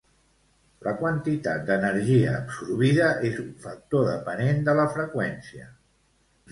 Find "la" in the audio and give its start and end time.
0.85-0.93, 4.83-4.91